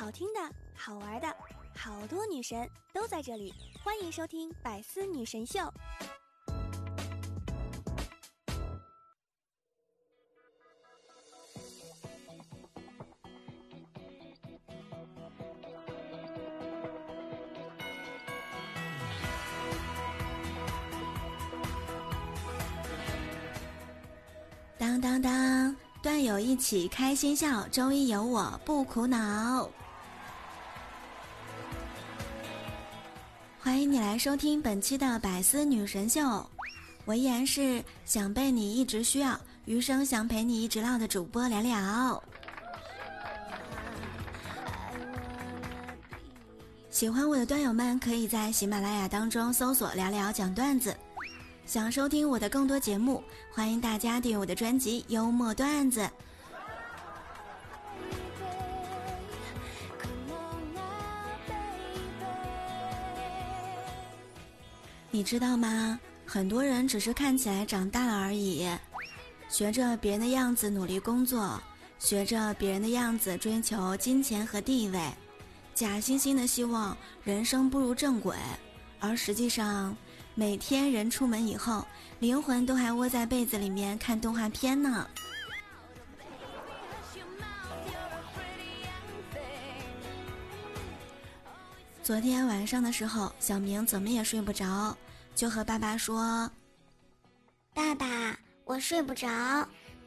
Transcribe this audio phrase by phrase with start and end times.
[0.00, 0.40] 好听的、
[0.74, 1.28] 好玩的，
[1.76, 3.52] 好多女神都在这里，
[3.84, 5.58] 欢迎收听《百思女神秀》。
[24.78, 29.68] 当当当，段友一起开心笑，周一有我不苦恼。
[33.80, 36.20] 欢迎你来收听本期的百思女神秀，
[37.06, 42.22] 我依然是想被你一直需要，余生想陪你一直唠的主播聊聊。
[46.90, 50.94] 喜欢我的段友们，可以在喜马拉雅当中搜索“聊聊讲段子”。
[51.64, 56.00] 想收听我的更多节目，欢迎大家订阅我的专辑《幽默段子》。
[65.12, 65.98] 你知道吗？
[66.24, 68.68] 很多人只是看起来长大了而已，
[69.48, 71.60] 学着别人的样子努力工作，
[71.98, 75.00] 学着别人的样子追求金钱和地位，
[75.74, 78.36] 假惺惺的希望人生步入正轨，
[79.00, 79.96] 而实际上。
[80.36, 81.84] 每天人出门以后，
[82.20, 85.06] 灵魂都还窝在被子里面看动画片呢。
[92.10, 94.98] 昨天晚上的时候，小明怎么也睡不着，
[95.32, 96.50] 就和爸爸说
[97.72, 99.28] ：“爸爸，我睡不着，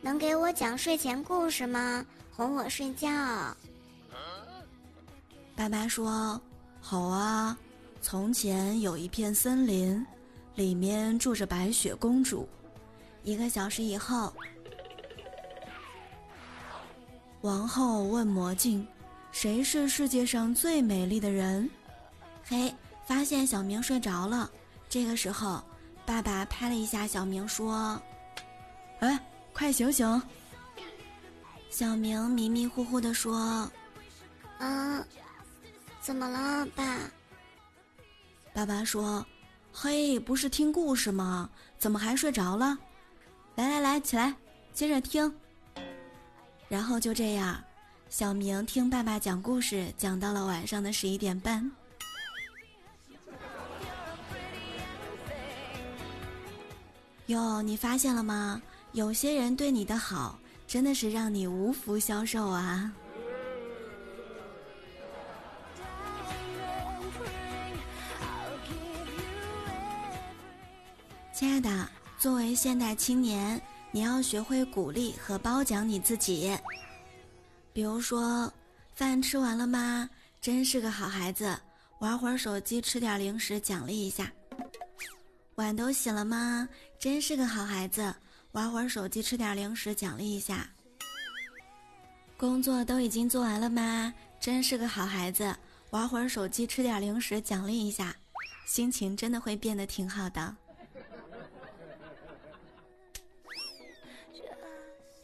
[0.00, 2.04] 能给我讲睡前故事吗？
[2.34, 3.08] 哄我睡觉。”
[5.54, 6.40] 爸爸说
[6.82, 7.56] ：“好啊，
[8.00, 10.04] 从前有一片森林。”
[10.56, 12.48] 里面住着白雪公主。
[13.22, 14.32] 一个小时以后，
[17.42, 18.84] 王后问魔镜
[19.30, 21.70] ：“谁是世界上最美丽的人？”
[22.44, 22.74] 嘿，
[23.06, 24.50] 发现小明睡着了。
[24.88, 25.62] 这个时候，
[26.04, 28.00] 爸爸拍了一下小明，说
[29.00, 29.18] ：“哎，
[29.52, 30.22] 快醒醒！”
[31.70, 33.70] 小明迷迷糊糊的说
[34.58, 35.04] ：“啊，
[36.00, 36.98] 怎么了，爸？”
[38.52, 39.24] 爸爸说。
[39.74, 41.48] 嘿，不是听故事吗？
[41.78, 42.76] 怎么还睡着了？
[43.54, 44.34] 来来来，起来，
[44.74, 45.34] 接着听。
[46.68, 47.58] 然后就这样，
[48.10, 51.72] 小明听爸爸讲故事，讲到了晚上的十一点半。
[57.32, 58.60] 哟，你发现了吗？
[58.92, 62.92] 有些人对你的好，真的是让你无福消受啊。
[71.32, 71.88] 亲爱的，
[72.18, 73.60] 作为现代青年，
[73.90, 76.54] 你要学会鼓励和褒奖你自己。
[77.72, 78.52] 比如说，
[78.94, 80.08] 饭吃完了吗？
[80.38, 81.58] 真是个好孩子。
[82.00, 84.30] 玩会儿手机，吃点零食，奖励一下。
[85.62, 86.68] 碗都洗了吗？
[86.98, 88.12] 真是个好孩子。
[88.50, 90.68] 玩会儿手机，吃点零食，奖励一下。
[92.36, 94.12] 工作都已经做完了吗？
[94.40, 95.54] 真是个好孩子。
[95.90, 98.12] 玩会儿手机，吃点零食，奖励一下，
[98.66, 100.56] 心情真的会变得挺好的。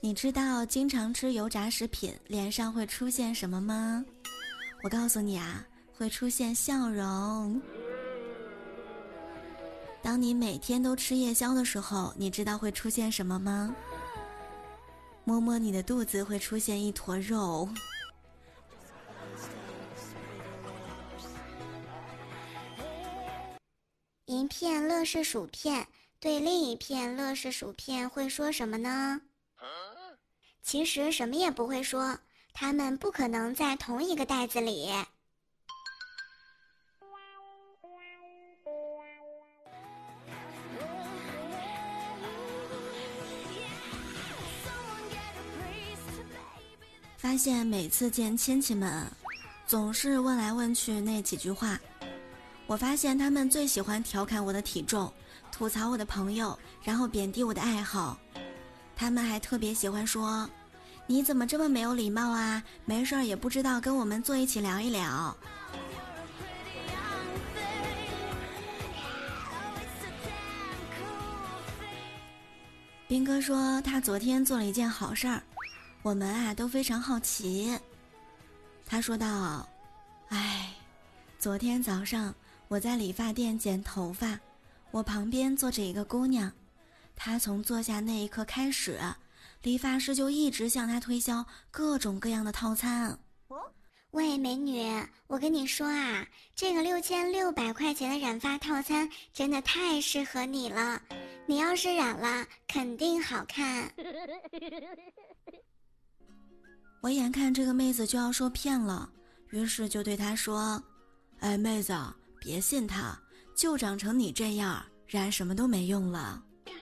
[0.00, 4.04] 你知道经常吃油炸食品脸上会出现什么吗？
[4.84, 5.66] 我告诉你啊，
[5.96, 7.60] 会出现笑容。
[10.02, 13.74] 当你每天都吃夜宵的时候，你知道会出现什么吗？
[15.24, 17.68] 摸摸你的肚子会出现一坨肉。
[24.24, 25.86] 一片乐事薯片
[26.20, 29.20] 对另一片乐事薯片会说什么呢？
[30.62, 32.18] 其实什么也不会说，
[32.52, 34.90] 他们不可能在同一个袋子里。
[47.38, 49.06] 现每次见亲戚们，
[49.64, 51.78] 总是问来问去那几句话。
[52.66, 55.10] 我发现他们最喜欢调侃我的体重，
[55.52, 58.18] 吐槽我的朋友，然后贬低我的爱好。
[58.96, 60.50] 他们还特别喜欢说
[61.06, 62.60] ：“你怎么这么没有礼貌啊？
[62.84, 65.34] 没事儿也不知道跟我们坐一起聊一聊。”
[73.06, 75.42] 斌哥说他昨天做了一件好事儿，
[76.02, 77.76] 我们啊都非常好奇。
[78.86, 79.68] 他说道
[80.28, 80.72] ：“哎，
[81.38, 82.34] 昨天早上
[82.68, 84.38] 我在理发店剪头发，
[84.90, 86.50] 我旁边坐着一个姑娘。”
[87.14, 88.98] 她从坐下那一刻开始，
[89.62, 93.18] 理发师就一直向她推销各种各样的套餐。
[94.12, 94.88] 喂，美女，
[95.26, 101.02] 我跟你说啊，这个六千六百块钱的染发套餐真的太适合你了，
[101.44, 103.92] 你要是染了，肯定好看。
[107.00, 109.08] 我眼看这个妹子就要受骗了，
[109.50, 110.82] 于是就对她说
[111.38, 111.96] ：“哎，妹子，
[112.40, 113.16] 别信他，
[113.54, 116.42] 就长成你这样，染什么都没用了。”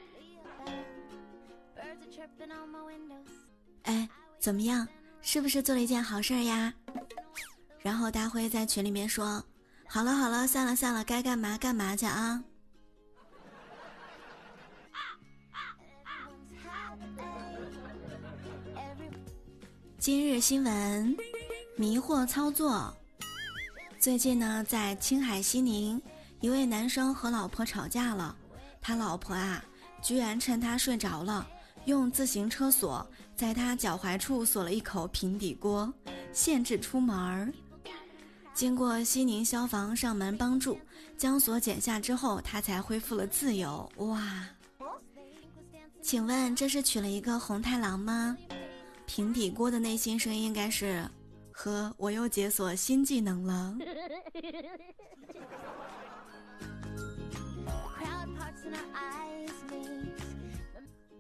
[3.85, 4.09] 哎，
[4.39, 4.89] 怎么样？
[5.21, 6.73] 是不是做了一件好事呀？
[7.81, 9.45] 然后大辉在群里面说
[9.87, 12.43] ：“好了好了，算了算了，该干嘛干嘛去啊。”
[19.99, 21.17] 今日新闻：
[21.75, 22.95] 迷惑操作。
[23.99, 26.01] 最近呢，在青海西宁，
[26.41, 28.37] 一位男生和老婆吵架了，
[28.81, 29.65] 他老婆啊，
[30.03, 31.47] 居然趁他睡着了。
[31.87, 35.93] 用自行车锁在他脚踝处锁了一口平底锅，
[36.33, 37.53] 限制出门儿。
[38.55, 40.79] 经过西宁消防上门帮助，
[41.17, 43.91] 将锁剪下之后，他才恢复了自由。
[43.97, 44.45] 哇！
[46.03, 48.37] 请问这是娶了一个红太狼吗？
[49.07, 51.09] 平底锅的内心声音应该是：
[51.53, 53.77] 呵，我又解锁新技能了。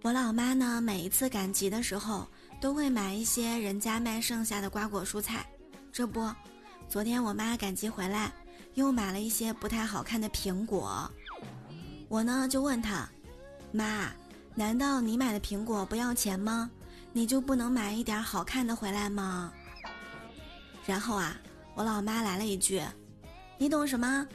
[0.02, 2.28] 我老妈呢，每一次赶集的时候，
[2.60, 5.46] 都会买一些人家卖剩下的瓜果蔬菜。
[5.92, 6.28] 这不，
[6.88, 8.32] 昨天我妈赶集回来，
[8.74, 11.10] 又买了一些不太好看的苹果。
[12.08, 13.08] 我呢就问她
[13.72, 14.12] ：“妈，
[14.54, 16.70] 难道你买的苹果不要钱吗？
[17.16, 19.50] 你就不能买一点好看的回来吗？”
[20.84, 21.34] 然后啊，
[21.74, 22.82] 我老妈来了一句
[23.56, 24.28] ：“你懂什么？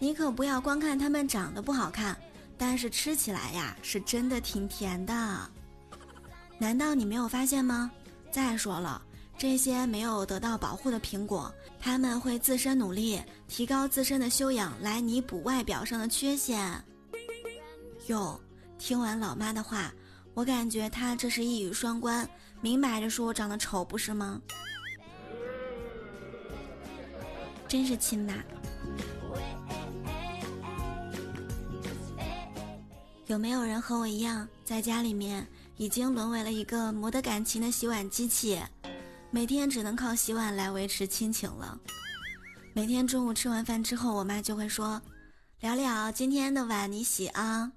[0.00, 2.16] 你可不要光看它们长得不好看。”
[2.58, 5.50] 但是吃起来呀，是真的挺甜的。
[6.58, 7.88] 难道你没有发现吗？
[8.32, 9.00] 再说了，
[9.38, 16.84] 这些没有得到保护的苹果，他们会自身努力，提高自身的修养，来弥补外表上的缺陷。
[18.08, 18.40] 哟，
[18.76, 19.92] 听完老妈的话，
[20.34, 22.28] 我感觉他这是一语双关，
[22.60, 24.40] 明摆着说我长得丑，不是吗？
[27.68, 28.34] 真是亲妈。
[33.26, 35.46] 有没有人和我一样，在家里面
[35.76, 38.60] 已经沦为了一个没得感情的洗碗机器，
[39.30, 41.78] 每天只能靠洗碗来维持亲情了。
[42.72, 45.00] 每天中午吃完饭之后，我妈就会说
[45.60, 47.70] ：“聊聊今天的碗你洗啊。”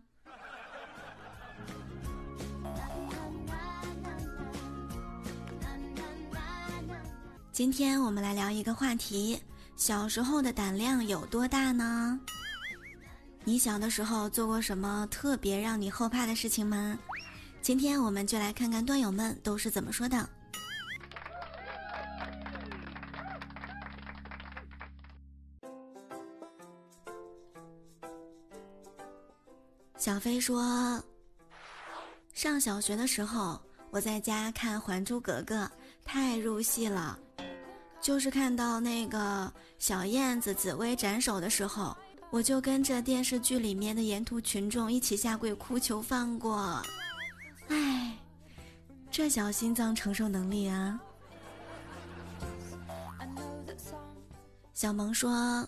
[7.58, 9.42] 今天我们来聊一个话题：
[9.76, 12.20] 小时候的胆量有多大呢？
[13.44, 16.96] 你小的时候做过什么特别让你后怕的事情吗？
[17.60, 20.30] 今天我们就来看看段友们都是怎么说的。
[29.98, 31.04] 小飞说，
[32.36, 33.60] 上小学的时候，
[33.90, 35.64] 我在家看《还珠格格》，
[36.06, 37.18] 太入戏了，
[38.02, 41.96] 就是看到那个小燕子紫薇斩首的时候。
[42.30, 46.82] 我就跟着电视剧里面的沿途群众一起下跪哭求放过，
[47.70, 48.18] 唉，
[49.10, 51.00] 这小心脏承受能力啊！
[54.74, 55.66] 小萌说：“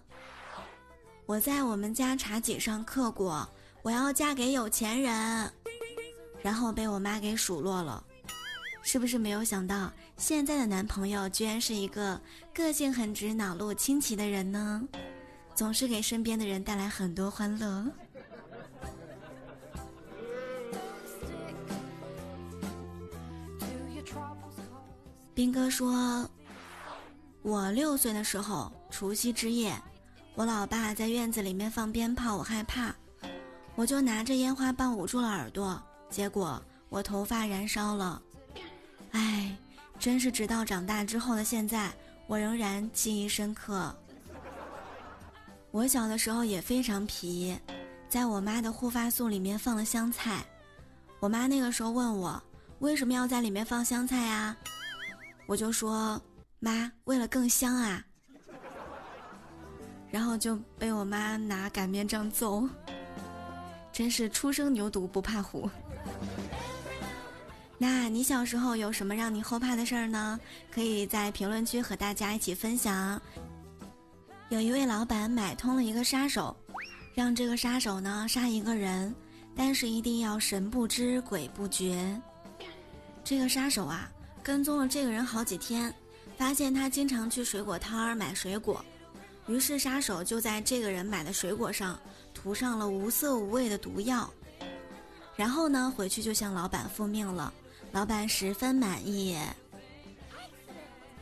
[1.26, 3.48] 我在我们家茶几上刻过
[3.82, 5.50] ‘我要嫁给有钱人’，
[6.44, 8.04] 然后被我妈给数落了。
[8.82, 12.20] 是不是没有想到现在的男朋友居然是一个
[12.54, 14.82] 个性很直、脑路清奇的人呢？”
[15.54, 17.86] 总是给身边的人带来很多欢乐。
[25.34, 26.30] 兵哥说
[27.44, 29.74] ：“我六岁的时候，除夕之夜，
[30.36, 32.96] 我老爸在院子里面放鞭炮，我害怕，
[33.76, 38.22] 我就拿着烟花棒捂住了耳朵，结果我头发燃烧了。
[40.00, 41.92] 真是直到长大之后的现在，
[42.26, 43.94] 我仍然记忆深刻。”
[45.72, 47.56] 我小的时候也非常皮，
[48.08, 50.44] 在我妈的护发素里面放了香菜。
[51.20, 52.42] 我妈那个时候问我
[52.80, 54.58] 为什么要在里面放香菜啊？
[55.46, 56.20] 我就说
[56.60, 58.04] 妈，为了更香啊。
[60.10, 62.68] 然后就被我妈拿擀面杖揍，
[63.92, 65.70] 真是初生牛犊不怕虎。
[67.82, 70.38] 那你小时候有什么让你后怕的事儿呢？
[70.70, 73.20] 可以在评论区和大家一起分享。
[74.50, 76.54] 有一位老板买通了一个杀手，
[77.14, 79.16] 让这个杀手呢杀一个人，
[79.56, 82.20] 但是一定要神不知鬼不觉。
[83.24, 84.12] 这个杀手啊
[84.44, 85.94] 跟踪了这个人好几天，
[86.36, 88.84] 发现他经常去水果摊儿买水果，
[89.48, 91.98] 于是杀手就在这个人买的水果上
[92.34, 94.30] 涂上了无色无味的毒药，
[95.38, 97.54] 然后呢，回去就向老板复命了。
[97.92, 99.38] 老板十分满意。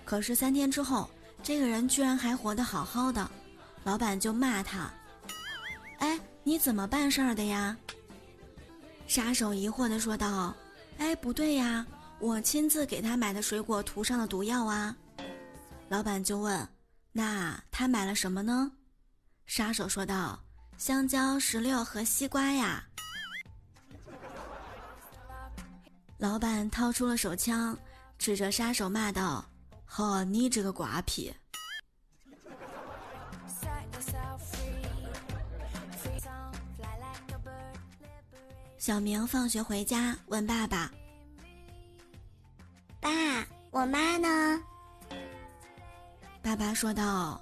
[0.06, 1.10] 可是三天之后，
[1.44, 3.30] 这个人居然还活得好好的，
[3.84, 4.92] 老板就骂他
[6.00, 7.76] ：“哎，你怎么办事儿的呀？”
[9.08, 10.56] 杀手疑惑地说道
[10.98, 11.86] ：“哎，不对呀，
[12.20, 14.96] 我亲自给他买的水果涂上了毒药啊。”
[15.90, 16.68] 老板就问
[17.14, 18.72] ：“那他买了什么呢？”
[19.46, 20.38] 杀手说道
[20.78, 22.84] ：“香蕉、石榴和西瓜呀。”
[26.18, 27.78] 老板掏出了手枪，
[28.18, 29.46] 指着杀手骂道
[29.86, 31.32] ：“呵，你这个瓜皮！”
[38.80, 40.92] 小明放学回家问爸爸
[43.00, 43.10] ：“爸，
[43.70, 44.60] 我妈呢？”
[46.42, 47.40] 爸爸说道：“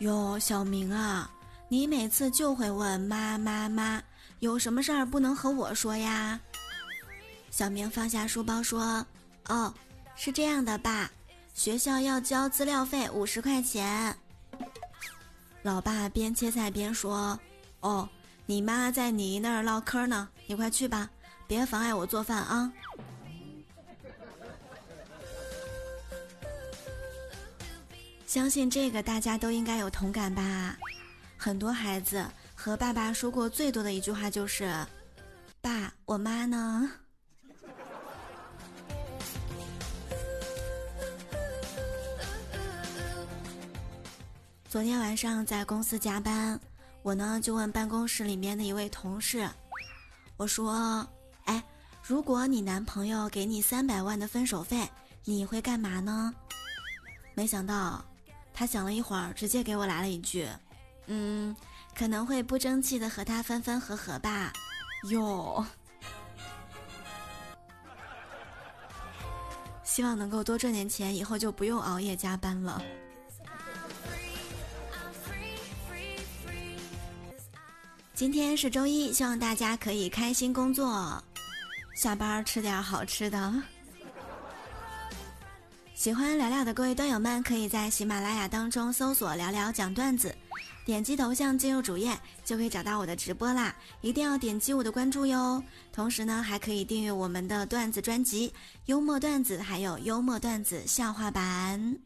[0.00, 1.30] 哟，小明啊，
[1.68, 4.02] 你每次就会问妈妈妈，
[4.40, 6.40] 有什么事儿不能和我说呀？”
[7.50, 9.04] 小明放下书包说
[9.48, 9.74] ：“哦，
[10.14, 11.10] 是这样的，爸，
[11.54, 14.16] 学校要交资料费五十块钱。”
[15.62, 17.38] 老爸边切菜边说
[17.80, 18.08] ：“哦，
[18.46, 21.10] 你妈在你那儿唠嗑呢，你快去吧，
[21.46, 22.72] 别妨碍我做饭啊。”
[28.24, 30.76] 相信这个大家都应该有同感吧？
[31.36, 32.24] 很多孩子
[32.54, 34.70] 和爸爸说过最多的一句话就是
[35.60, 36.88] ：“爸，我妈呢？”
[44.68, 46.60] 昨天晚上在公司加班，
[47.02, 49.48] 我呢就问办公室里面的一位同事
[50.36, 51.08] ：“我说，
[51.44, 51.64] 哎，
[52.02, 54.86] 如果你男朋友给你三百万的分手费，
[55.24, 56.34] 你会干嘛呢？”
[57.34, 58.04] 没想到。
[58.52, 60.46] 他想了一会儿，直接给我来了一句
[61.06, 61.56] ：“嗯，
[61.96, 64.52] 可能会不争气的和他分分合合吧。”
[65.10, 65.64] 哟，
[69.82, 72.82] 希望能够多赚点钱，以后就不用熬夜加班了。
[78.18, 81.22] 今天是周一，希望大家可以开心工作，
[81.94, 83.54] 下班吃点好吃的。
[85.94, 90.34] 喜欢聊聊的各位段友们，可以在喜马拉雅当中搜索“聊聊讲段子”，
[90.84, 93.72] 点击头像进入主页就可以找到我的直播啦！
[94.00, 95.62] 一定要点击我的关注哟。
[95.92, 98.48] 同时呢，还可以订阅我们的段子专辑
[98.86, 101.96] 《幽默段子》，还有幽默段子笑话版。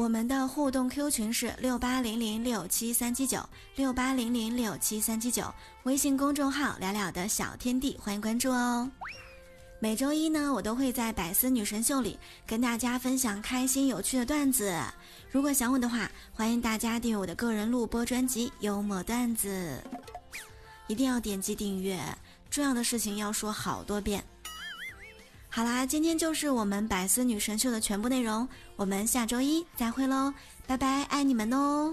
[0.00, 5.44] 我们的互动 Q 群是六八零零六七三七九六八零零六七三七九，
[5.82, 8.90] 微信公众号“了了的小天地”，欢迎关注哦。
[9.78, 14.74] 每周一呢，我都会在百思女神秀里跟大家分享开心有趣的段子。
[15.30, 19.84] 如果想我的话，欢迎大家订阅我的个人录播专辑《幽默段子》，
[20.86, 22.00] 一定要点击订阅。
[22.48, 24.24] 重要的事情要说好多遍。
[25.52, 30.32] 好啦，今天就是我们百思女神秀的全部内容，我们下周一再会喽，
[30.66, 31.92] 拜拜，爱你们哦。